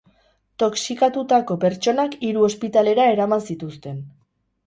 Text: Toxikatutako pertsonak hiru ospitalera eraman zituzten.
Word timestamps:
Toxikatutako 0.61 1.57
pertsonak 1.65 2.17
hiru 2.29 2.45
ospitalera 2.49 3.05
eraman 3.17 3.47
zituzten. 3.51 4.01